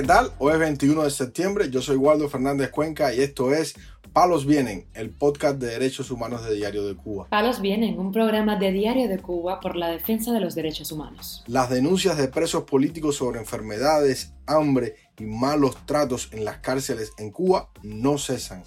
¿qué 0.00 0.04
tal? 0.04 0.30
Hoy 0.38 0.52
es 0.52 0.60
21 0.60 1.02
de 1.02 1.10
septiembre, 1.10 1.70
yo 1.70 1.82
soy 1.82 1.96
Waldo 1.96 2.28
Fernández 2.28 2.70
Cuenca 2.70 3.12
y 3.12 3.20
esto 3.20 3.52
es 3.52 3.74
Palos 4.12 4.46
Vienen, 4.46 4.86
el 4.94 5.10
podcast 5.10 5.58
de 5.58 5.66
derechos 5.66 6.12
humanos 6.12 6.44
de 6.44 6.54
Diario 6.54 6.86
de 6.86 6.94
Cuba. 6.94 7.26
Palos 7.28 7.60
Vienen, 7.60 7.98
un 7.98 8.12
programa 8.12 8.54
de 8.54 8.70
Diario 8.70 9.08
de 9.08 9.18
Cuba 9.18 9.58
por 9.58 9.74
la 9.74 9.88
defensa 9.88 10.30
de 10.30 10.38
los 10.38 10.54
derechos 10.54 10.92
humanos. 10.92 11.42
Las 11.48 11.68
denuncias 11.68 12.16
de 12.16 12.28
presos 12.28 12.62
políticos 12.62 13.16
sobre 13.16 13.40
enfermedades, 13.40 14.34
hambre 14.46 14.94
y 15.18 15.24
malos 15.24 15.76
tratos 15.84 16.28
en 16.30 16.44
las 16.44 16.58
cárceles 16.58 17.10
en 17.18 17.32
Cuba 17.32 17.70
no 17.82 18.18
cesan. 18.18 18.62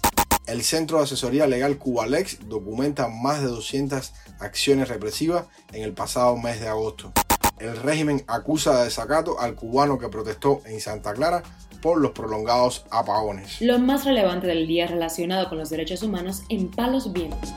El 0.46 0.60
Centro 0.60 0.98
de 0.98 1.04
Asesoría 1.04 1.46
Legal 1.46 1.78
Cubalex 1.78 2.46
documenta 2.46 3.08
más 3.08 3.40
de 3.40 3.46
200 3.46 4.12
acciones 4.38 4.90
represivas 4.90 5.46
en 5.72 5.82
el 5.82 5.94
pasado 5.94 6.36
mes 6.36 6.60
de 6.60 6.68
agosto. 6.68 7.10
El 7.58 7.76
régimen 7.76 8.24
acusa 8.26 8.78
de 8.78 8.84
desacato 8.84 9.38
al 9.38 9.54
cubano 9.54 9.98
que 9.98 10.08
protestó 10.08 10.62
en 10.64 10.80
Santa 10.80 11.12
Clara 11.12 11.42
por 11.80 12.00
los 12.00 12.12
prolongados 12.12 12.84
apagones. 12.90 13.60
Lo 13.60 13.78
más 13.78 14.04
relevante 14.04 14.46
del 14.46 14.66
día 14.66 14.86
relacionado 14.86 15.48
con 15.48 15.58
los 15.58 15.70
derechos 15.70 16.02
humanos 16.02 16.42
en 16.48 16.70
Palos 16.70 17.12
Vientos. 17.12 17.52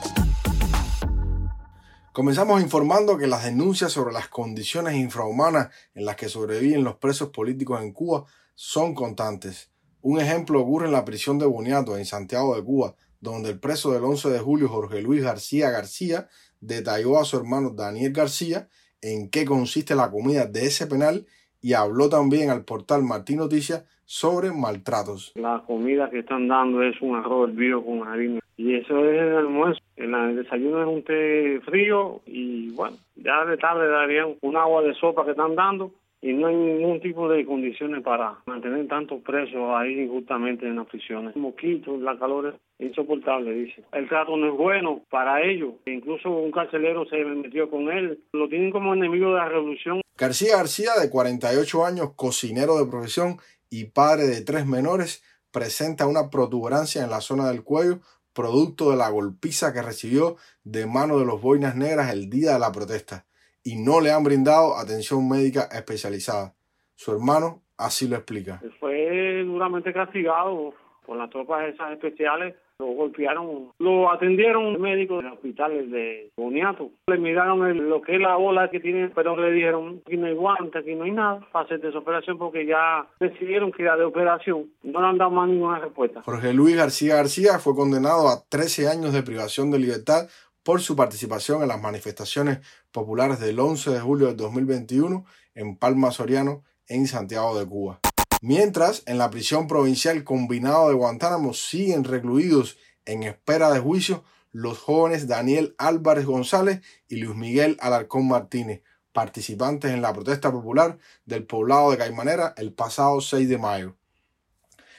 Comenzamos 2.12 2.62
informando 2.62 3.18
que 3.18 3.26
las 3.26 3.44
denuncias 3.44 3.92
sobre 3.92 4.12
las 4.12 4.28
condiciones 4.28 4.94
infrahumanas 4.94 5.68
en 5.94 6.06
las 6.06 6.16
que 6.16 6.28
sobreviven 6.28 6.82
los 6.82 6.96
presos 6.96 7.28
políticos 7.28 7.82
en 7.82 7.92
Cuba 7.92 8.24
son 8.54 8.94
constantes. 8.94 9.70
Un 10.00 10.20
ejemplo 10.20 10.60
ocurre 10.60 10.86
en 10.86 10.92
la 10.92 11.04
prisión 11.04 11.38
de 11.38 11.46
Boniato, 11.46 11.98
en 11.98 12.06
Santiago 12.06 12.56
de 12.56 12.64
Cuba, 12.64 12.94
donde 13.20 13.50
el 13.50 13.60
preso 13.60 13.92
del 13.92 14.04
11 14.04 14.30
de 14.30 14.38
julio, 14.38 14.68
Jorge 14.68 15.02
Luis 15.02 15.22
García 15.22 15.70
García, 15.70 16.28
detalló 16.60 17.18
a 17.18 17.24
su 17.24 17.36
hermano 17.36 17.70
Daniel 17.70 18.12
García 18.12 18.68
en 19.02 19.30
qué 19.30 19.44
consiste 19.44 19.94
la 19.94 20.10
comida 20.10 20.46
de 20.46 20.66
ese 20.66 20.86
penal 20.86 21.26
y 21.60 21.74
habló 21.74 22.08
también 22.08 22.50
al 22.50 22.64
portal 22.64 23.02
Martín 23.02 23.38
Noticias 23.38 23.84
sobre 24.04 24.52
maltratos. 24.52 25.32
La 25.34 25.62
comida 25.66 26.08
que 26.10 26.20
están 26.20 26.48
dando 26.48 26.82
es 26.82 27.00
un 27.00 27.16
arroz 27.16 27.50
hervido 27.50 27.84
con 27.84 28.06
harina 28.06 28.40
y 28.56 28.74
eso 28.74 29.04
es 29.04 29.20
el 29.20 29.36
almuerzo. 29.36 29.80
En 29.96 30.14
el 30.14 30.36
desayuno 30.36 30.82
es 30.82 30.88
un 30.88 31.02
té 31.02 31.60
frío 31.64 32.20
y 32.26 32.70
bueno, 32.70 32.96
ya 33.16 33.44
de 33.44 33.56
tarde 33.56 33.88
darían 33.88 34.36
un 34.42 34.56
agua 34.56 34.82
de 34.82 34.94
sopa 34.94 35.24
que 35.24 35.32
están 35.32 35.54
dando 35.54 35.92
y 36.26 36.32
no 36.32 36.48
hay 36.48 36.56
ningún 36.56 37.00
tipo 37.00 37.28
de 37.28 37.46
condiciones 37.46 38.02
para 38.02 38.40
mantener 38.46 38.88
tantos 38.88 39.22
presos 39.22 39.62
ahí 39.76 40.00
injustamente 40.00 40.66
en 40.66 40.74
las 40.74 40.88
prisiones. 40.88 41.36
Mosquitos, 41.36 42.00
la 42.00 42.18
calor 42.18 42.58
es 42.80 42.88
insoportable, 42.88 43.52
dice. 43.52 43.84
El 43.92 44.08
trato 44.08 44.36
no 44.36 44.48
es 44.48 44.58
bueno 44.58 45.02
para 45.08 45.40
ellos. 45.40 45.74
Incluso 45.86 46.28
un 46.30 46.50
carcelero 46.50 47.06
se 47.06 47.24
metió 47.24 47.70
con 47.70 47.92
él. 47.92 48.24
Lo 48.32 48.48
tienen 48.48 48.72
como 48.72 48.92
enemigo 48.92 49.28
de 49.28 49.36
la 49.36 49.48
revolución. 49.48 50.00
García 50.18 50.56
García, 50.56 50.90
de 51.00 51.08
48 51.08 51.86
años, 51.86 52.14
cocinero 52.16 52.76
de 52.76 52.90
profesión 52.90 53.36
y 53.70 53.84
padre 53.84 54.24
de 54.24 54.40
tres 54.40 54.66
menores, 54.66 55.22
presenta 55.52 56.08
una 56.08 56.28
protuberancia 56.28 57.04
en 57.04 57.10
la 57.10 57.20
zona 57.20 57.46
del 57.46 57.62
cuello 57.62 58.00
producto 58.32 58.90
de 58.90 58.96
la 58.96 59.10
golpiza 59.10 59.72
que 59.72 59.80
recibió 59.80 60.36
de 60.64 60.86
mano 60.86 61.20
de 61.20 61.24
los 61.24 61.40
boinas 61.40 61.76
negras 61.76 62.12
el 62.12 62.28
día 62.28 62.54
de 62.54 62.58
la 62.58 62.72
protesta 62.72 63.26
y 63.66 63.74
no 63.74 64.00
le 64.00 64.12
han 64.12 64.22
brindado 64.22 64.76
atención 64.76 65.28
médica 65.28 65.68
especializada. 65.72 66.54
Su 66.94 67.10
hermano 67.10 67.62
así 67.76 68.06
lo 68.06 68.14
explica. 68.14 68.62
Fue 68.78 69.42
duramente 69.44 69.92
castigado 69.92 70.72
por 71.04 71.18
las 71.18 71.28
tropas 71.30 71.74
esas 71.74 71.92
especiales. 71.92 72.54
Lo 72.78 72.86
golpearon, 72.88 73.72
lo 73.78 74.12
atendieron 74.12 74.78
médicos 74.80 75.24
de 75.24 75.30
hospitales 75.30 75.90
de 75.90 76.30
Boniato. 76.36 76.90
Le 77.06 77.16
miraron 77.16 77.88
lo 77.88 78.02
que 78.02 78.16
es 78.16 78.20
la 78.20 78.36
bola 78.36 78.70
que 78.70 78.80
tiene, 78.80 79.08
pero 79.14 79.34
le 79.34 79.50
dijeron 79.50 80.02
aquí 80.06 80.18
no 80.18 80.26
hay 80.26 80.34
guante, 80.34 80.78
aquí 80.78 80.94
no 80.94 81.04
hay 81.04 81.12
nada 81.12 81.40
para 81.52 81.64
hacer 81.64 81.84
esa 81.84 81.98
operación 81.98 82.36
porque 82.36 82.66
ya 82.66 83.08
decidieron 83.18 83.72
que 83.72 83.82
era 83.82 83.96
de 83.96 84.04
operación. 84.04 84.70
No 84.82 85.00
le 85.00 85.06
han 85.06 85.16
dado 85.16 85.30
más 85.30 85.48
ninguna 85.48 85.78
respuesta. 85.78 86.22
Jorge 86.22 86.52
Luis 86.52 86.76
García 86.76 87.16
García 87.16 87.58
fue 87.58 87.74
condenado 87.74 88.28
a 88.28 88.44
13 88.48 88.88
años 88.88 89.14
de 89.14 89.22
privación 89.22 89.70
de 89.70 89.78
libertad 89.78 90.28
por 90.66 90.82
su 90.82 90.96
participación 90.96 91.62
en 91.62 91.68
las 91.68 91.80
manifestaciones 91.80 92.58
populares 92.90 93.38
del 93.38 93.60
11 93.60 93.88
de 93.88 94.00
julio 94.00 94.26
de 94.26 94.34
2021 94.34 95.24
en 95.54 95.76
Palma 95.76 96.10
Soriano, 96.10 96.64
en 96.88 97.06
Santiago 97.06 97.56
de 97.56 97.64
Cuba. 97.64 98.00
Mientras, 98.42 99.04
en 99.06 99.16
la 99.16 99.30
prisión 99.30 99.68
provincial 99.68 100.24
combinado 100.24 100.88
de 100.88 100.94
Guantánamo 100.94 101.54
siguen 101.54 102.02
recluidos 102.02 102.78
en 103.04 103.22
espera 103.22 103.70
de 103.70 103.78
juicio 103.78 104.24
los 104.50 104.78
jóvenes 104.78 105.28
Daniel 105.28 105.76
Álvarez 105.78 106.26
González 106.26 106.80
y 107.06 107.18
Luis 107.18 107.36
Miguel 107.36 107.76
Alarcón 107.78 108.26
Martínez, 108.26 108.82
participantes 109.12 109.92
en 109.92 110.02
la 110.02 110.12
protesta 110.12 110.50
popular 110.50 110.98
del 111.26 111.46
poblado 111.46 111.92
de 111.92 111.98
Caimanera 111.98 112.54
el 112.56 112.72
pasado 112.72 113.20
6 113.20 113.48
de 113.48 113.58
mayo. 113.58 113.96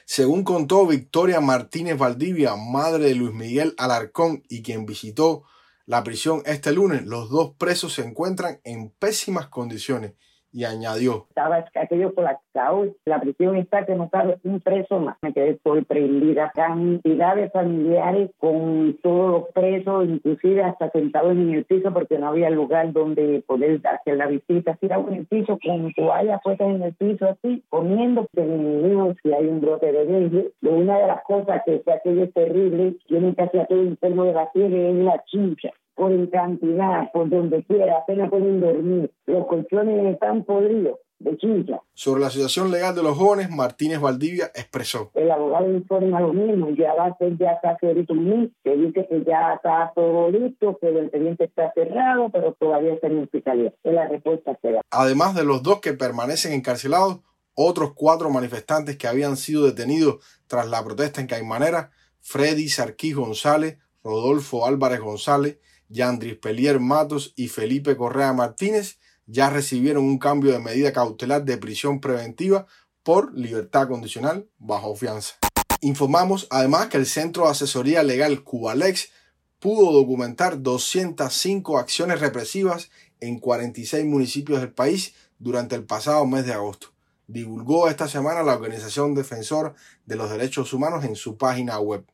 Según 0.06 0.44
contó 0.44 0.86
Victoria 0.86 1.42
Martínez 1.42 1.98
Valdivia, 1.98 2.56
madre 2.56 3.04
de 3.04 3.14
Luis 3.14 3.34
Miguel 3.34 3.74
Alarcón 3.76 4.42
y 4.48 4.62
quien 4.62 4.86
visitó 4.86 5.44
la 5.88 6.04
prisión 6.04 6.42
este 6.44 6.70
lunes, 6.70 7.06
los 7.06 7.30
dos 7.30 7.54
presos 7.56 7.94
se 7.94 8.02
encuentran 8.02 8.60
en 8.62 8.90
pésimas 8.90 9.48
condiciones 9.48 10.12
y 10.52 10.64
añadió. 10.64 11.26
Estaba 11.28 11.64
aquello 11.74 12.14
colapsado. 12.14 12.86
La 13.04 13.20
prisión 13.20 13.56
está 13.56 13.84
que 13.84 13.94
no 13.94 14.08
sabe 14.10 14.38
un 14.44 14.60
preso 14.60 14.98
más. 14.98 15.16
Me 15.22 15.32
quedé 15.32 15.58
sorprendida. 15.62 16.50
Cantidad 16.54 17.36
de 17.36 17.50
familiares 17.50 18.30
con 18.38 18.98
todos 19.02 19.30
los 19.30 19.52
presos, 19.52 20.08
inclusive 20.08 20.62
hasta 20.62 20.90
sentados 20.90 21.32
en 21.32 21.50
el 21.50 21.64
piso 21.64 21.92
porque 21.92 22.18
no 22.18 22.28
había 22.28 22.50
lugar 22.50 22.92
donde 22.92 23.42
poder 23.46 23.80
hacer 23.86 24.16
la 24.16 24.26
visita. 24.26 24.76
Tirados 24.76 25.08
en 25.08 25.14
el 25.14 25.26
piso 25.26 25.58
con 25.62 25.92
toallas 25.94 26.40
puestas 26.42 26.68
en 26.68 26.82
el 26.82 26.94
piso 26.94 27.26
así, 27.26 27.62
comiendo. 27.68 28.26
Digo, 28.32 29.14
si 29.22 29.32
hay 29.32 29.46
un 29.46 29.60
brote 29.60 29.92
de 29.92 30.06
dengue. 30.06 30.52
Una 30.62 30.98
de 30.98 31.06
las 31.06 31.22
cosas 31.24 31.62
que, 31.64 31.80
que 31.82 31.92
aquello 31.92 32.24
es 32.24 32.32
terrible, 32.32 32.96
tienen 33.06 33.34
que 33.34 33.42
hacer 33.42 33.66
todo 33.66 33.80
enfermo 33.80 34.24
de 34.24 34.32
la 34.32 34.46
fiebre 34.48 34.90
es 34.90 34.96
la 34.96 35.22
chincha 35.24 35.70
por 35.98 36.12
en 36.12 36.28
cantidad, 36.28 37.10
por 37.12 37.28
donde 37.28 37.64
quiera, 37.64 37.98
apenas 37.98 38.30
pueden 38.30 38.60
dormir. 38.60 39.10
Los 39.26 39.46
colchones 39.48 40.14
están 40.14 40.44
podridos 40.44 41.00
de 41.18 41.36
chincha. 41.36 41.80
Sobre 41.92 42.20
la 42.20 42.30
situación 42.30 42.70
legal 42.70 42.94
de 42.94 43.02
los 43.02 43.18
jóvenes, 43.18 43.50
Martínez 43.50 44.00
Valdivia 44.00 44.52
expresó. 44.54 45.10
El 45.14 45.28
abogado 45.28 45.68
informa 45.72 46.20
lo 46.20 46.32
mismo, 46.32 46.70
ya 46.70 46.94
va 46.94 47.06
a 47.06 47.18
ser 47.18 47.36
ya 47.36 47.50
está 47.50 47.76
ahorita 47.82 48.12
un 48.12 48.28
mes, 48.28 48.50
que 48.62 48.76
dice 48.76 49.08
que 49.10 49.24
ya 49.26 49.54
está 49.54 49.90
todo 49.96 50.30
listo, 50.30 50.78
que 50.80 50.88
el 50.88 50.98
expediente 50.98 51.44
está 51.44 51.72
cerrado, 51.74 52.30
pero 52.32 52.52
todavía 52.52 52.94
está 52.94 53.08
en. 53.08 53.28
Es 53.28 53.92
la 53.92 54.06
respuesta 54.06 54.56
será. 54.62 54.80
Además 54.90 55.34
de 55.34 55.44
los 55.44 55.64
dos 55.64 55.80
que 55.80 55.94
permanecen 55.94 56.52
encarcelados, 56.52 57.18
otros 57.54 57.92
cuatro 57.94 58.30
manifestantes 58.30 58.96
que 58.96 59.08
habían 59.08 59.36
sido 59.36 59.66
detenidos 59.66 60.24
tras 60.46 60.68
la 60.68 60.84
protesta 60.84 61.20
en 61.20 61.26
Caimanera, 61.26 61.90
Freddy 62.20 62.68
Sarquí 62.68 63.12
González, 63.12 63.78
Rodolfo 64.04 64.64
Álvarez 64.64 65.00
González, 65.00 65.58
Yandris 65.88 66.36
Pelier 66.36 66.80
Matos 66.80 67.32
y 67.36 67.48
Felipe 67.48 67.96
Correa 67.96 68.32
Martínez 68.32 68.98
ya 69.26 69.50
recibieron 69.50 70.04
un 70.04 70.18
cambio 70.18 70.52
de 70.52 70.58
medida 70.58 70.92
cautelar 70.92 71.44
de 71.44 71.58
prisión 71.58 72.00
preventiva 72.00 72.66
por 73.02 73.34
libertad 73.36 73.88
condicional 73.88 74.48
bajo 74.58 74.94
fianza. 74.96 75.34
Informamos 75.80 76.46
además 76.50 76.88
que 76.88 76.96
el 76.96 77.06
Centro 77.06 77.44
de 77.44 77.50
Asesoría 77.50 78.02
Legal 78.02 78.42
Cubalex 78.42 79.10
pudo 79.58 79.92
documentar 79.92 80.62
205 80.62 81.78
acciones 81.78 82.20
represivas 82.20 82.90
en 83.20 83.38
46 83.38 84.04
municipios 84.04 84.60
del 84.60 84.72
país 84.72 85.14
durante 85.38 85.74
el 85.74 85.84
pasado 85.84 86.26
mes 86.26 86.46
de 86.46 86.52
agosto. 86.52 86.88
Divulgó 87.26 87.88
esta 87.88 88.08
semana 88.08 88.42
la 88.42 88.54
Organización 88.54 89.14
Defensor 89.14 89.74
de 90.06 90.16
los 90.16 90.30
Derechos 90.30 90.72
Humanos 90.72 91.04
en 91.04 91.14
su 91.14 91.36
página 91.36 91.78
web. 91.78 92.04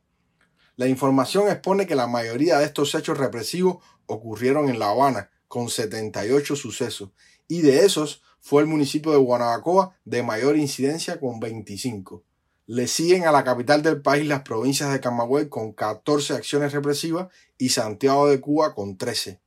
La 0.77 0.87
información 0.87 1.47
expone 1.47 1.87
que 1.87 1.95
la 1.95 2.07
mayoría 2.07 2.59
de 2.59 2.65
estos 2.65 2.93
hechos 2.95 3.17
represivos 3.17 3.77
ocurrieron 4.07 4.69
en 4.69 4.77
La 4.77 4.89
Habana, 4.89 5.29
con 5.47 5.69
78 5.69 6.55
sucesos, 6.57 7.11
y 7.47 7.61
de 7.61 7.85
esos 7.85 8.21
fue 8.41 8.61
el 8.61 8.67
municipio 8.67 9.11
de 9.11 9.17
Guanabacoa 9.17 9.95
de 10.03 10.21
mayor 10.21 10.57
incidencia 10.57 11.19
con 11.19 11.39
25. 11.39 12.23
Le 12.67 12.87
siguen 12.87 13.25
a 13.25 13.31
la 13.31 13.43
capital 13.43 13.83
del 13.83 14.01
país 14.01 14.27
las 14.27 14.41
provincias 14.41 14.91
de 14.91 14.99
Camagüey 14.99 15.49
con 15.49 15.71
14 15.71 16.33
acciones 16.33 16.73
represivas 16.73 17.27
y 17.57 17.69
Santiago 17.69 18.27
de 18.27 18.41
Cuba 18.41 18.75
con 18.75 18.97
13. 18.97 19.39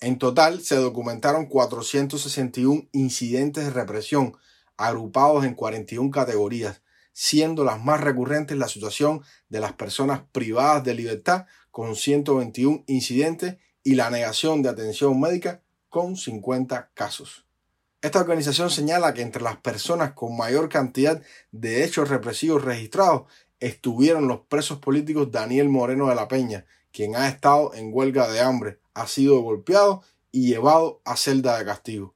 En 0.00 0.18
total 0.18 0.62
se 0.62 0.76
documentaron 0.76 1.46
461 1.46 2.88
incidentes 2.92 3.64
de 3.64 3.70
represión, 3.70 4.36
agrupados 4.76 5.44
en 5.44 5.54
41 5.54 6.10
categorías, 6.10 6.80
siendo 7.14 7.64
las 7.64 7.82
más 7.82 8.02
recurrentes 8.02 8.58
la 8.58 8.68
situación 8.68 9.22
de 9.48 9.60
las 9.60 9.72
personas 9.72 10.22
privadas 10.32 10.84
de 10.84 10.94
libertad 10.94 11.46
con 11.70 11.96
121 11.96 12.84
incidentes 12.86 13.56
y 13.82 13.94
la 13.94 14.10
negación 14.10 14.62
de 14.62 14.68
atención 14.68 15.18
médica 15.18 15.62
con 15.88 16.16
50 16.16 16.90
casos. 16.92 17.46
Esta 18.02 18.20
organización 18.20 18.68
señala 18.68 19.14
que 19.14 19.22
entre 19.22 19.42
las 19.42 19.56
personas 19.56 20.12
con 20.12 20.36
mayor 20.36 20.68
cantidad 20.68 21.22
de 21.52 21.84
hechos 21.84 22.10
represivos 22.10 22.62
registrados 22.62 23.22
estuvieron 23.60 24.28
los 24.28 24.40
presos 24.40 24.78
políticos 24.78 25.30
Daniel 25.30 25.68
Moreno 25.68 26.08
de 26.08 26.14
la 26.14 26.28
Peña, 26.28 26.66
quien 26.92 27.16
ha 27.16 27.28
estado 27.28 27.72
en 27.74 27.90
huelga 27.92 28.28
de 28.28 28.40
hambre, 28.40 28.80
ha 28.92 29.06
sido 29.06 29.40
golpeado 29.40 30.02
y 30.32 30.48
llevado 30.48 31.00
a 31.04 31.16
celda 31.16 31.58
de 31.58 31.64
castigo. 31.64 32.13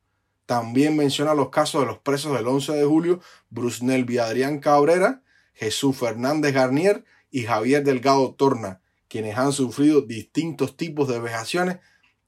También 0.48 0.96
menciona 0.96 1.34
los 1.34 1.50
casos 1.50 1.82
de 1.82 1.86
los 1.86 1.98
presos 1.98 2.32
del 2.32 2.48
11 2.48 2.72
de 2.72 2.86
julio, 2.86 3.20
Bruce 3.50 3.84
Nelvi 3.84 4.16
Adrián 4.16 4.60
Cabrera, 4.60 5.20
Jesús 5.52 5.94
Fernández 5.98 6.54
Garnier 6.54 7.04
y 7.30 7.42
Javier 7.42 7.84
Delgado 7.84 8.34
Torna, 8.34 8.80
quienes 9.08 9.36
han 9.36 9.52
sufrido 9.52 10.00
distintos 10.00 10.74
tipos 10.74 11.06
de 11.06 11.20
vejaciones 11.20 11.80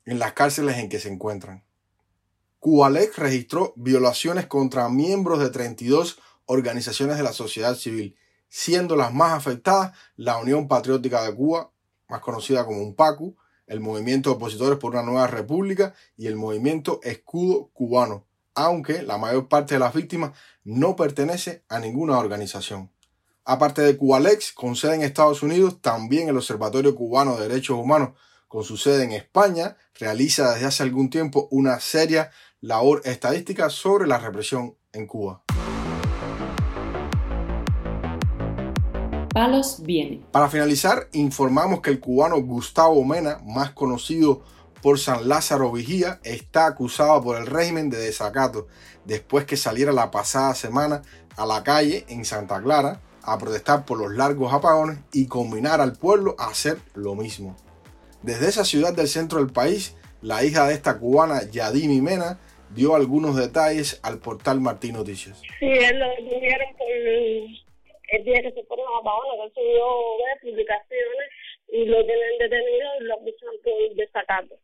en 0.05 0.19
las 0.19 0.35
cárceles 0.35 0.77
en 0.77 0.91
que 0.91 1.01
se 1.01 1.09
encuentran. 1.09 1.65
Cubalex 2.59 3.17
registró 3.17 3.73
violaciones 3.75 4.45
contra 4.45 4.91
miembros 4.91 5.39
de 5.39 5.49
32 5.49 6.19
organizaciones 6.45 7.17
de 7.17 7.23
la 7.23 7.33
sociedad 7.33 7.75
civil, 7.75 8.19
siendo 8.51 8.97
las 8.97 9.15
más 9.15 9.33
afectadas 9.33 9.97
la 10.17 10.37
Unión 10.37 10.69
Patriótica 10.69 11.23
de 11.25 11.35
Cuba, 11.35 11.71
más 12.07 12.21
conocida 12.21 12.67
como 12.67 12.83
UNPACU, 12.83 13.35
el 13.71 13.81
Movimiento 13.81 14.31
de 14.31 14.37
Opositores 14.37 14.79
por 14.79 14.93
una 14.93 15.05
Nueva 15.05 15.29
República 15.29 15.95
y 16.17 16.27
el 16.27 16.35
Movimiento 16.35 17.01
Escudo 17.05 17.71
Cubano, 17.73 18.27
aunque 18.55 19.03
la 19.03 19.17
mayor 19.17 19.49
parte 19.49 19.75
de 19.75 19.79
las 19.81 19.95
víctimas 19.95 20.33
no 20.65 20.97
pertenece 20.97 21.63
a 21.69 21.79
ninguna 21.79 22.19
organización. 22.19 22.91
Aparte 23.45 23.83
de 23.83 23.97
Cubalex, 23.97 24.53
con 24.53 24.75
sede 24.75 24.97
en 24.97 25.03
Estados 25.03 25.45
Unidos, 25.45 25.81
también 25.81 26.29
el 26.29 26.37
Observatorio 26.37 26.97
Cubano 26.97 27.37
de 27.37 27.49
Derechos 27.49 27.79
Humanos, 27.79 28.11
con 28.49 28.65
su 28.65 28.77
sede 28.77 29.05
en 29.05 29.13
España, 29.13 29.77
realiza 29.99 30.53
desde 30.53 30.67
hace 30.67 30.83
algún 30.83 31.09
tiempo 31.09 31.47
una 31.53 31.79
seria 31.79 32.33
labor 32.61 33.03
estadística 33.05 33.71
sobre 33.71 34.09
la 34.09 34.19
represión 34.19 34.75
en 34.93 35.07
Cuba. 35.07 35.45
Palos 39.41 39.83
viene. 39.83 40.21
Para 40.33 40.51
finalizar, 40.51 41.09
informamos 41.13 41.81
que 41.81 41.89
el 41.89 41.99
cubano 41.99 42.39
Gustavo 42.43 43.03
Mena, 43.07 43.41
más 43.43 43.71
conocido 43.71 44.43
por 44.83 44.99
San 44.99 45.31
Lázaro 45.31 45.73
Vigía, 45.73 46.21
está 46.25 46.67
acusado 46.67 47.23
por 47.23 47.39
el 47.39 47.47
régimen 47.47 47.89
de 47.89 47.97
desacato 47.97 48.67
después 49.07 49.47
que 49.47 49.57
saliera 49.57 49.93
la 49.93 50.11
pasada 50.11 50.55
semana 50.55 51.01
a 51.39 51.47
la 51.47 51.65
calle 51.65 52.05
en 52.11 52.27
Santa 52.27 52.61
Clara 52.61 53.01
a 53.23 53.39
protestar 53.39 53.87
por 53.87 53.99
los 53.99 54.13
largos 54.13 54.53
apagones 54.53 54.99
y 55.11 55.25
combinar 55.27 55.81
al 55.81 55.95
pueblo 55.95 56.37
a 56.39 56.49
hacer 56.49 56.77
lo 56.95 57.15
mismo. 57.15 57.57
Desde 58.21 58.47
esa 58.47 58.67
ciudad 58.67 58.93
del 58.93 59.09
centro 59.09 59.39
del 59.39 59.51
país, 59.51 59.97
la 60.21 60.45
hija 60.45 60.67
de 60.67 60.75
esta 60.75 60.99
cubana, 60.99 61.49
Yadimi 61.51 62.03
Mena, 62.03 62.39
dio 62.75 62.95
algunos 62.95 63.37
detalles 63.37 64.01
al 64.03 64.19
portal 64.19 64.61
Martín 64.61 64.97
Noticias. 64.97 65.41
Sí, 65.59 65.65
él 65.67 65.99
lo 65.99 66.11
detuvieron 66.11 66.77
por 66.77 67.70
el 68.13 68.25
día 68.25 68.43
que 68.43 68.53
se 68.53 68.65
fueron 68.65 68.87
los 68.87 69.01
apagones, 69.01 69.53
que 69.55 69.61
subió 69.61 69.87
publicaciones 70.43 71.29
y 71.69 71.85
lo 71.85 72.05
tienen 72.05 72.39
detenido 72.39 72.89
y 73.01 73.05
lo 73.05 73.15
acusan 73.15 73.55
por 73.63 73.95
desacato. 73.95 74.55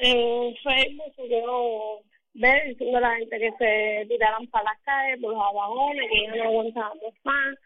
En 0.00 0.56
Facebook 0.56 1.28
quedó 1.28 2.00
ver 2.34 2.68
diciendo 2.68 2.98
a 2.98 3.00
la 3.00 3.16
gente 3.16 3.38
que 3.38 3.52
se 3.58 4.06
tiraran 4.08 4.46
para 4.48 4.64
las 4.64 4.80
calles 4.82 5.20
por 5.20 5.32
los 5.32 5.42
apagones, 5.42 6.08
que 6.10 6.22
ya 6.26 6.36
no 6.36 6.44
aguantábamos 6.44 7.14
más 7.24 7.58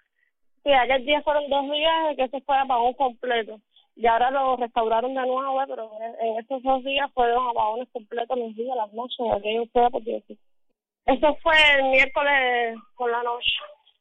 Sí, 0.67 0.73
aquel 0.73 1.07
día 1.07 1.23
fueron 1.23 1.49
dos 1.49 1.71
días 1.71 2.17
que 2.17 2.29
se 2.29 2.41
fue 2.41 2.59
apagón 2.59 2.93
completo. 2.95 3.61
Y 3.95 4.05
ahora 4.09 4.33
lo 4.33 4.57
restauraron 4.57 5.15
de 5.15 5.21
nuevo, 5.21 5.63
pero 5.69 5.93
en 6.21 6.39
estos 6.41 6.61
dos 6.65 6.83
días 6.83 7.09
fueron 7.15 7.49
apagones 7.49 7.89
completos 7.93 8.37
los 8.37 8.53
días, 8.57 8.77
las 8.77 8.93
noches, 8.93 9.17
aquello 9.33 9.65
fue 9.73 9.89
porque 9.93 10.25
Eso 11.07 11.37
fue 11.41 11.55
el 11.79 11.85
miércoles 11.91 12.79
por 12.97 13.13
la 13.13 13.23
noche. 13.23 13.53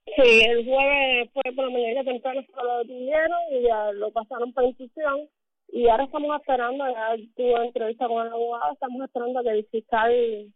Sí, 0.06 0.42
el 0.42 0.66
jueves 0.66 1.30
fue 1.34 1.44
por 1.56 1.66
la 1.66 1.72
mañana 1.72 2.04
temprano 2.04 2.42
se 2.42 2.63
lo 2.63 2.78
detuvieron 2.80 3.40
y 3.52 3.63
ya 3.63 3.92
lo 3.94 4.12
pasaron 4.12 4.54
por 4.54 4.63
institución. 4.63 5.30
Y 5.69 5.90
ahora 5.90 6.06
estamos 6.06 6.40
esperando, 6.40 6.86
ya 6.88 7.16
tuve 7.36 7.66
entrevista 7.66 8.07
con 8.07 8.25
el 8.25 8.31
abogado, 8.31 8.74
estamos 8.74 9.04
esperando 9.04 9.44
que 9.44 9.50
el 9.50 9.68
fiscal 9.68 10.54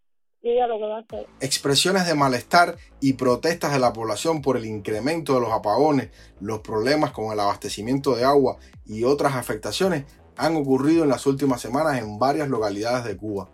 Expresiones 1.42 2.08
de 2.08 2.16
malestar 2.16 2.76
y 3.02 3.14
protestas 3.14 3.74
de 3.74 3.80
la 3.80 3.92
población 3.92 4.42
por 4.42 4.56
el 4.56 4.66
incremento 4.66 5.34
de 5.34 5.42
los 5.42 5.52
apagones, 5.52 6.12
los 6.40 6.60
problemas 6.60 7.12
con 7.12 7.34
el 7.34 7.40
abastecimiento 7.40 8.16
de 8.16 8.24
agua 8.24 8.58
y 8.86 9.04
otras 9.04 9.36
afectaciones 9.36 10.06
han 10.38 10.56
ocurrido 10.56 11.04
en 11.04 11.10
las 11.10 11.26
últimas 11.28 11.60
semanas 11.60 12.00
en 12.00 12.18
varias 12.18 12.48
localidades 12.48 13.04
de 13.04 13.18
Cuba. 13.18 13.50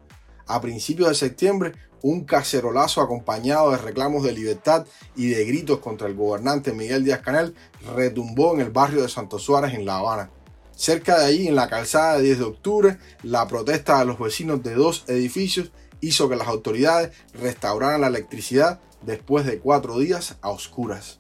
A 0.48 0.62
principios 0.62 1.10
de 1.10 1.16
septiembre, 1.16 1.74
un 2.04 2.24
cacerolazo 2.24 3.02
acompañado 3.02 3.72
de 3.72 3.78
reclamos 3.78 4.24
de 4.24 4.32
libertad 4.32 4.86
y 5.16 5.30
de 5.30 5.44
gritos 5.46 5.80
contra 5.80 6.08
el 6.08 6.14
gobernante 6.14 6.72
Miguel 6.72 7.04
Díaz 7.04 7.22
Canel 7.22 7.56
retumbó 7.96 8.54
en 8.54 8.62
el 8.62 8.70
barrio 8.70 9.02
de 9.02 9.10
Santo 9.10 9.40
Suárez 9.40 9.74
en 9.74 9.86
La 9.86 9.98
Habana. 9.98 10.30
Cerca 10.76 11.18
de 11.18 11.26
allí, 11.26 11.48
en 11.48 11.56
la 11.56 11.68
calzada 11.68 12.18
de 12.18 12.24
10 12.24 12.38
de 12.38 12.44
octubre, 12.44 12.98
la 13.24 13.48
protesta 13.48 13.98
de 13.98 14.06
los 14.06 14.20
vecinos 14.20 14.62
de 14.62 14.76
dos 14.76 15.06
edificios 15.08 15.72
hizo 16.00 16.30
que 16.30 16.36
las 16.36 16.48
autoridades 16.48 17.16
restauraran 17.34 18.02
la 18.02 18.08
electricidad 18.08 18.82
después 19.02 19.46
de 19.46 19.58
cuatro 19.58 19.98
días 19.98 20.38
a 20.42 20.50
oscuras. 20.50 21.20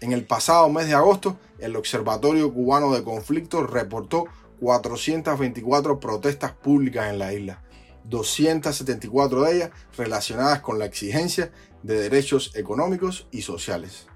En 0.00 0.10
el 0.12 0.24
pasado 0.24 0.68
mes 0.68 0.88
de 0.88 0.94
agosto, 0.94 1.36
el 1.60 1.76
Observatorio 1.76 2.52
Cubano 2.52 2.92
de 2.92 3.04
Conflictos 3.04 3.70
reportó 3.70 4.24
424 4.60 6.00
protestas 6.00 6.52
públicas 6.52 7.08
en 7.08 7.18
la 7.20 7.32
isla, 7.32 7.62
274 8.04 9.42
de 9.42 9.56
ellas 9.56 9.70
relacionadas 9.96 10.60
con 10.60 10.78
la 10.78 10.86
exigencia 10.86 11.50
de 11.82 12.00
derechos 12.00 12.54
económicos 12.54 13.26
y 13.30 13.42
sociales. 13.42 14.06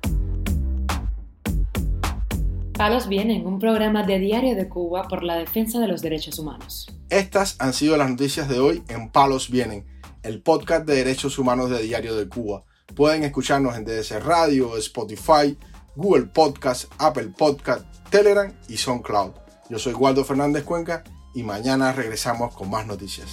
Palos 2.76 3.08
Vienen, 3.08 3.46
un 3.46 3.58
programa 3.58 4.02
de 4.02 4.18
Diario 4.18 4.54
de 4.54 4.68
Cuba 4.68 5.08
por 5.08 5.22
la 5.22 5.36
defensa 5.36 5.80
de 5.80 5.88
los 5.88 6.02
derechos 6.02 6.38
humanos. 6.38 6.86
Estas 7.08 7.56
han 7.58 7.72
sido 7.72 7.96
las 7.96 8.10
noticias 8.10 8.50
de 8.50 8.58
hoy 8.58 8.82
en 8.88 9.10
Palos 9.10 9.50
Vienen, 9.50 9.86
el 10.22 10.42
podcast 10.42 10.84
de 10.84 10.96
derechos 10.96 11.38
humanos 11.38 11.70
de 11.70 11.82
Diario 11.82 12.14
de 12.16 12.28
Cuba. 12.28 12.64
Pueden 12.94 13.24
escucharnos 13.24 13.76
en 13.76 13.86
DDC 13.86 14.22
Radio, 14.22 14.76
Spotify, 14.76 15.56
Google 15.94 16.26
Podcast, 16.26 16.92
Apple 16.98 17.28
Podcast, 17.28 17.86
Telegram 18.10 18.52
y 18.68 18.76
SoundCloud. 18.76 19.32
Yo 19.70 19.78
soy 19.78 19.94
Waldo 19.94 20.24
Fernández 20.24 20.62
Cuenca 20.62 21.02
y 21.34 21.42
mañana 21.42 21.92
regresamos 21.92 22.54
con 22.54 22.68
más 22.70 22.86
noticias. 22.86 23.28